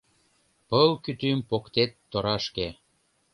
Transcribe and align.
Пыл 0.69 0.91
кӱтӱм 1.03 1.39
поктет 1.49 1.91
торашке 2.11 2.67